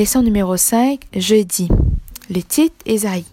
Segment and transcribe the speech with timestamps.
[0.00, 1.68] Leçon numéro 5, jeudi.
[2.30, 3.26] Le titre Ésaïe.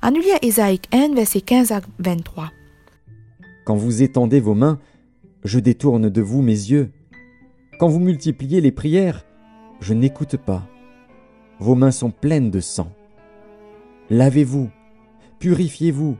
[0.00, 2.52] En Ésaïe 1, verset 15 à 23.
[3.64, 4.78] Quand vous étendez vos mains,
[5.42, 6.90] je détourne de vous mes yeux.
[7.80, 9.24] Quand vous multipliez les prières,
[9.80, 10.62] je n'écoute pas.
[11.58, 12.92] Vos mains sont pleines de sang.
[14.08, 14.70] Lavez-vous,
[15.40, 16.16] purifiez-vous,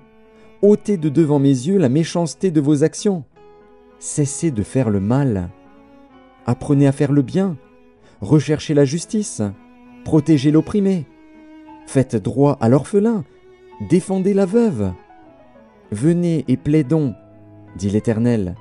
[0.61, 3.25] ôtez de devant mes yeux la méchanceté de vos actions.
[4.01, 5.51] Cessez de faire le mal.
[6.47, 7.57] Apprenez à faire le bien
[8.21, 9.43] recherchez la justice,
[10.05, 11.07] protégez l'opprimé,
[11.87, 13.25] faites droit à l'orphelin,
[13.89, 14.93] défendez la veuve.
[15.91, 17.15] Venez et plaidons,
[17.77, 18.55] dit l'Éternel.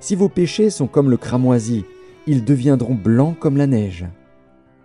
[0.00, 1.84] Si vos péchés sont comme le cramoisi,
[2.26, 4.06] ils deviendront blancs comme la neige.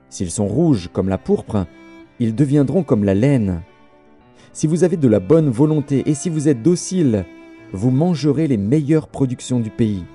[0.09, 1.65] S'ils sont rouges comme la pourpre,
[2.19, 3.61] ils deviendront comme la laine.
[4.53, 7.25] Si vous avez de la bonne volonté et si vous êtes docile,
[7.71, 10.05] vous mangerez les meilleures productions du pays.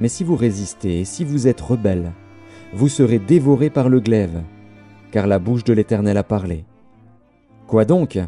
[0.00, 2.12] Mais si vous résistez et si vous êtes rebelle,
[2.72, 4.42] vous serez dévorés par le glaive,
[5.10, 6.64] car la bouche de l'Éternel a parlé.
[7.66, 8.18] Quoi donc?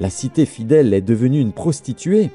[0.00, 2.30] La cité fidèle est devenue une prostituée,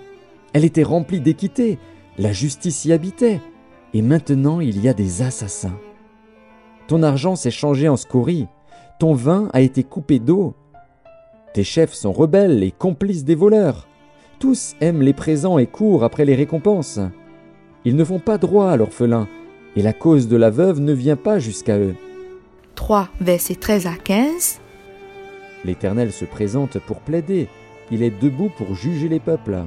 [0.53, 1.79] elle était remplie d'équité,
[2.17, 3.41] la justice y habitait,
[3.93, 5.77] et maintenant il y a des assassins.
[6.87, 8.47] Ton argent s'est changé en scorie,
[8.99, 10.55] ton vin a été coupé d'eau.
[11.55, 13.87] Tes chefs sont rebelles et complices des voleurs.
[14.39, 16.99] Tous aiment les présents et courent après les récompenses.
[17.85, 19.29] Ils ne font pas droit à l'orphelin,
[19.77, 21.95] et la cause de la veuve ne vient pas jusqu'à eux.
[22.75, 24.59] 3, versets 13 à 15.
[25.63, 27.47] L'Éternel se présente pour plaider,
[27.89, 29.59] il est debout pour juger les peuples.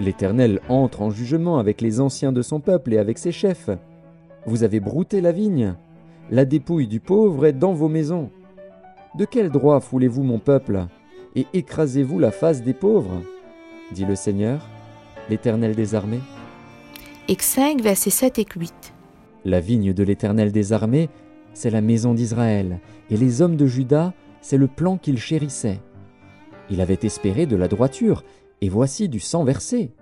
[0.00, 3.70] L'Éternel entre en jugement avec les anciens de son peuple et avec ses chefs.
[4.46, 5.76] Vous avez brouté la vigne,
[6.32, 8.30] la dépouille du pauvre est dans vos maisons.
[9.14, 10.86] De quel droit foulez-vous mon peuple
[11.34, 13.22] et écrasez-vous la face des pauvres
[13.92, 14.66] dit le Seigneur,
[15.28, 16.20] l'Éternel des armées?
[17.28, 18.94] Et 5, versets 7 et 8.
[19.44, 21.10] La vigne de l'Éternel des armées,
[21.52, 22.80] c'est la maison d'Israël,
[23.10, 25.80] et les hommes de Juda, c'est le plan qu'il chérissait.
[26.70, 28.24] Il avait espéré de la droiture,
[28.62, 29.92] et voici du sang versé,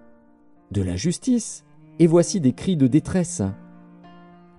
[0.71, 1.65] de la justice,
[1.99, 3.43] et voici des cris de détresse.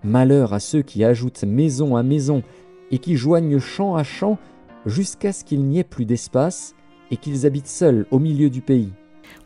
[0.03, 2.43] Malheur à ceux qui ajoutent maison à maison,
[2.91, 4.37] et qui joignent champ à champ,
[4.85, 6.75] jusqu'à ce qu'il n'y ait plus d'espace,
[7.09, 8.91] et qu'ils habitent seuls au milieu du pays.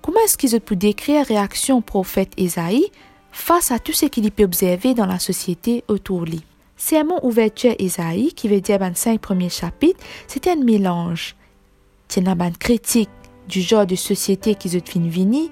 [0.01, 2.85] Comment est-ce qu'ils ont pu décrire réaction au prophète Isaïe
[3.31, 6.43] face à tout ce qu'il peut observer dans la société autour de lui?
[6.77, 11.35] Sermon ouverture Isaïe, qui veut dire les cinq premiers chapitres, c'était un mélange.
[12.07, 13.09] C'est un critique
[13.47, 15.51] du genre de société qui ont fin vini,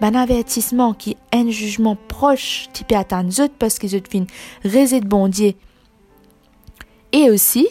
[0.00, 4.20] un avertissement qui est un jugement proche, type attendre parce qu'ils ont fin
[5.00, 5.54] de bon Dieu.
[7.12, 7.66] Et aussi,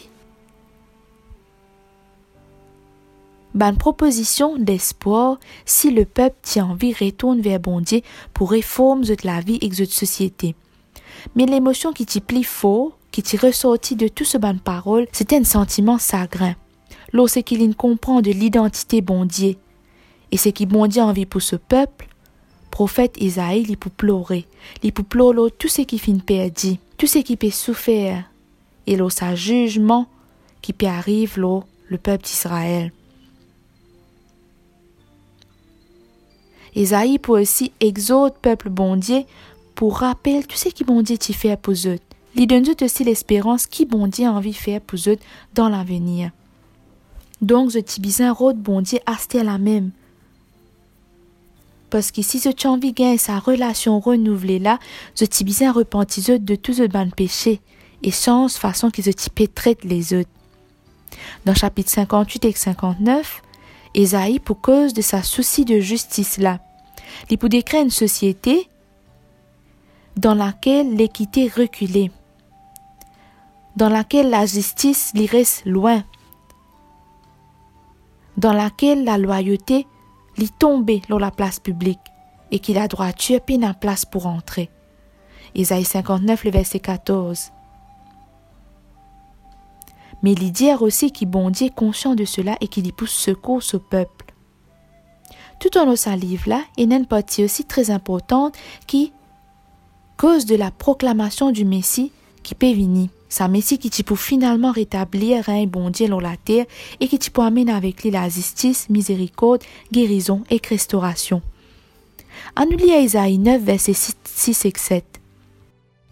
[3.54, 8.00] ban proposition d'espoir si le peuple tient envie retourne vers bon Dieu
[8.34, 10.54] pour réformer de la vie et de la société.
[11.36, 15.36] Mais l'émotion qui t'y plie fort, qui t'y ressortit de tout ce ban parole, c'était
[15.36, 16.54] un sentiment sagrin.
[17.12, 19.54] Lorsqu'il qu'il comprend de l'identité bon Dieu.
[20.30, 22.06] Et ce qui bon Dieu envie pour ce peuple,
[22.70, 24.46] prophète Isaïe, il peut pleurer.
[24.82, 28.24] Il peut pleurer tout ce qui finit perdu, tout ce qui peut souffrir.
[28.88, 30.06] Et là, sa jugement
[30.62, 32.90] qui peut arriver là, le peuple d'Israël.
[36.74, 39.24] Isaïe pour aussi exhorte peuple bon Dieu
[39.74, 41.98] pour rappeler tout ce qui bon Dieu t'y fait pour eux.
[42.34, 45.18] Il donne aussi l'espérance qui bon Dieu a envie faire pour eux
[45.52, 46.30] dans l'avenir.
[47.42, 49.90] Donc, je t'y besoin rôde bon Dieu à la même.
[51.90, 54.78] Parce que si je envie de sa relation renouvelée là,
[55.14, 57.60] je t'y besoin repentir de tous les de péchés
[58.02, 59.10] et change façon qu'ils se
[59.46, 60.30] traite les autres.
[61.44, 63.42] Dans chapitre 58 et 59,
[63.94, 66.60] Esaïe, pour cause de sa souci de justice là,
[67.30, 68.68] il décrire une société
[70.16, 72.10] dans laquelle l'équité reculait,
[73.76, 76.04] dans laquelle la justice reste loin,
[78.36, 79.86] dans laquelle la loyauté
[80.36, 81.98] lui tombait dans la place publique
[82.50, 84.70] et qu'il a droit tuer peine en place pour entrer.
[85.54, 87.50] Isaïe 59, le verset 14
[90.22, 94.26] mais dit aussi qu'il bondit conscient de cela et qu'il y pousse secours au peuple.
[95.60, 98.54] Tout en sa livre-là, il y a une partie aussi très importante
[98.86, 99.12] qui
[100.16, 102.12] cause de la proclamation du Messie
[102.42, 103.08] qui peut venir.
[103.40, 106.64] Un Messie qui peut finalement rétablir un bon Dieu dans la terre
[106.98, 109.62] et qui peut amener avec lui la justice, miséricorde,
[109.92, 111.42] guérison et restauration.
[112.56, 115.04] En Isaïe 9, versets 6 et 7.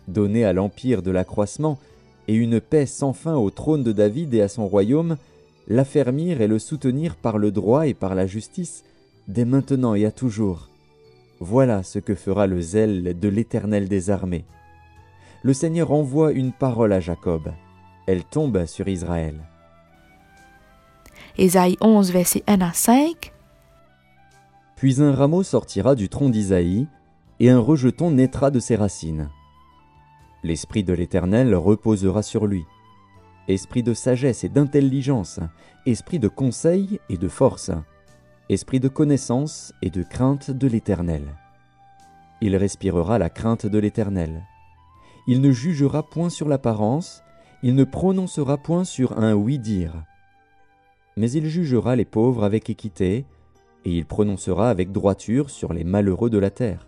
[0.08, 1.78] Donné à l'empire de l'accroissement,
[2.28, 5.16] et une paix sans fin au trône de David et à son royaume,
[5.68, 8.84] l'affermir et le soutenir par le droit et par la justice,
[9.28, 10.68] dès maintenant et à toujours.
[11.40, 14.44] Voilà ce que fera le zèle de l'Éternel des armées.
[15.42, 17.52] Le Seigneur envoie une parole à Jacob.
[18.06, 19.34] Elle tombe sur Israël.
[21.38, 23.32] Ésaïe 11, versets 1 à 5.
[24.76, 26.86] Puis un rameau sortira du tronc d'Isaïe,
[27.40, 29.28] et un rejeton naîtra de ses racines.
[30.42, 32.64] L'Esprit de l'Éternel reposera sur lui.
[33.48, 35.40] Esprit de sagesse et d'intelligence,
[35.86, 37.70] esprit de conseil et de force,
[38.48, 41.24] esprit de connaissance et de crainte de l'Éternel.
[42.40, 44.42] Il respirera la crainte de l'Éternel.
[45.26, 47.22] Il ne jugera point sur l'apparence,
[47.62, 50.04] il ne prononcera point sur un oui-dire.
[51.16, 53.24] Mais il jugera les pauvres avec équité,
[53.84, 56.86] et il prononcera avec droiture sur les malheureux de la terre.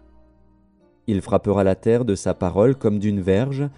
[1.08, 3.69] Il frappera la terre de sa parole comme d'une verge,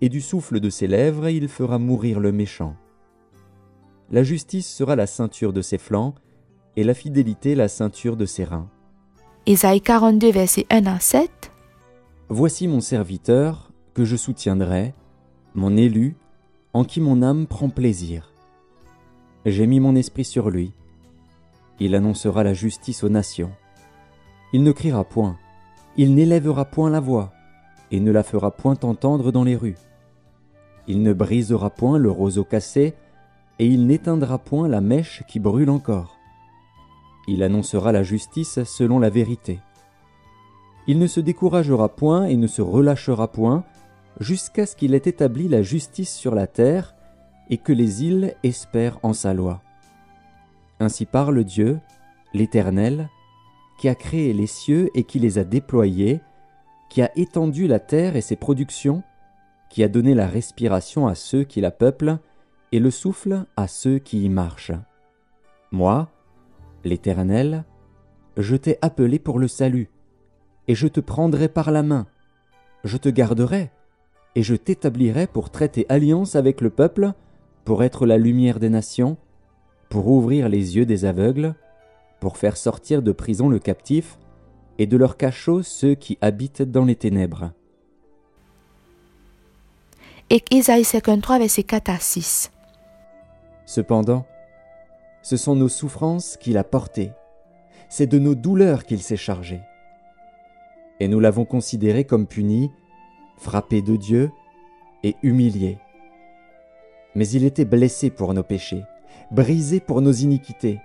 [0.00, 2.76] et du souffle de ses lèvres il fera mourir le méchant.
[4.12, 6.14] La justice sera la ceinture de ses flancs,
[6.76, 8.70] et la fidélité la ceinture de ses reins.
[9.46, 11.50] Ésaïe 42, versets 1 à 7.
[12.28, 14.94] Voici mon serviteur, que je soutiendrai,
[15.54, 16.14] mon élu,
[16.72, 18.32] en qui mon âme prend plaisir.
[19.44, 20.72] J'ai mis mon esprit sur lui.
[21.80, 23.50] Il annoncera la justice aux nations.
[24.52, 25.36] Il ne criera point,
[25.98, 27.32] il n'élèvera point la voix,
[27.90, 29.78] et ne la fera point entendre dans les rues.
[30.88, 32.94] Il ne brisera point le roseau cassé,
[33.58, 36.16] et il n'éteindra point la mèche qui brûle encore.
[37.26, 39.58] Il annoncera la justice selon la vérité.
[40.86, 43.64] Il ne se découragera point et ne se relâchera point,
[44.20, 46.94] jusqu'à ce qu'il ait établi la justice sur la terre,
[47.48, 49.62] et que les îles espèrent en sa loi.
[50.78, 51.80] Ainsi parle Dieu,
[52.34, 53.08] l'Éternel,
[53.78, 56.20] qui a créé les cieux et qui les a déployés,
[56.88, 59.02] qui a étendu la terre et ses productions,
[59.68, 62.18] qui a donné la respiration à ceux qui la peuplent
[62.72, 64.72] et le souffle à ceux qui y marchent.
[65.72, 66.08] Moi,
[66.84, 67.64] l'Éternel,
[68.36, 69.90] je t'ai appelé pour le salut,
[70.68, 72.06] et je te prendrai par la main,
[72.84, 73.70] je te garderai,
[74.34, 77.12] et je t'établirai pour traiter alliance avec le peuple,
[77.64, 79.16] pour être la lumière des nations,
[79.88, 81.54] pour ouvrir les yeux des aveugles,
[82.20, 84.18] pour faire sortir de prison le captif,
[84.78, 87.52] et de leur cachot ceux qui habitent dans les ténèbres.
[90.28, 92.50] Et Isaïe 53, verset 4 à 6.
[93.64, 94.26] Cependant,
[95.22, 97.12] ce sont nos souffrances qu'il a portées,
[97.88, 99.60] c'est de nos douleurs qu'il s'est chargé.
[101.00, 102.70] Et nous l'avons considéré comme puni,
[103.36, 104.30] frappé de Dieu
[105.02, 105.78] et humilié.
[107.14, 108.82] Mais il était blessé pour nos péchés,
[109.30, 110.80] brisé pour nos iniquités.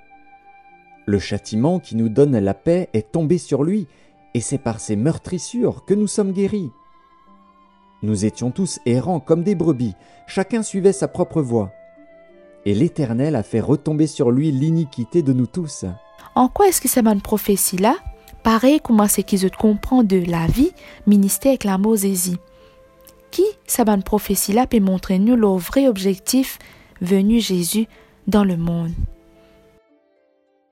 [1.05, 3.87] Le châtiment qui nous donne la paix est tombé sur lui,
[4.33, 6.71] et c'est par ses meurtrissures que nous sommes guéris.
[8.03, 9.95] Nous étions tous errants comme des brebis,
[10.27, 11.71] chacun suivait sa propre voie.
[12.65, 15.85] Et l'Éternel a fait retomber sur lui l'iniquité de nous tous.
[16.35, 17.95] En quoi est-ce que cette bonne prophétie-là
[18.43, 20.71] pareil comment c'est qu'ils comprend de la vie,
[21.05, 22.37] ministère avec la Mosésie?
[23.29, 26.57] Qui, cette bonne prophétie-là, peut montrer nous le vrai objectif
[27.01, 27.87] venu Jésus
[28.27, 28.91] dans le monde?